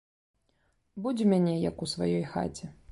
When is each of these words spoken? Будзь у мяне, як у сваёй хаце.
Будзь 1.05 1.23
у 1.27 1.31
мяне, 1.35 1.55
як 1.69 1.77
у 1.87 1.93
сваёй 1.95 2.29
хаце. 2.35 2.77